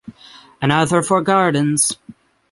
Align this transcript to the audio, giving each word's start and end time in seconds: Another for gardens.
Another 0.63 1.03
for 1.03 1.21
gardens. 1.21 1.95